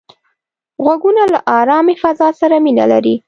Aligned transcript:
غوږونه 0.83 1.23
له 1.33 1.39
آرامې 1.59 1.95
فضا 2.03 2.29
سره 2.39 2.55
مینه 2.65 2.85
لري 2.91 3.15